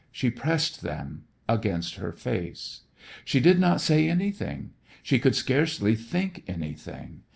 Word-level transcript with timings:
She 0.11 0.31
pressed 0.31 0.81
them 0.81 1.25
against 1.47 1.97
her 1.97 2.11
face. 2.11 2.85
She 3.23 3.39
did 3.39 3.59
not 3.59 3.81
say 3.81 4.09
anything. 4.09 4.71
She 5.03 5.19
could 5.19 5.35
scarcely 5.35 5.93
think 5.93 6.41
anything. 6.47 7.21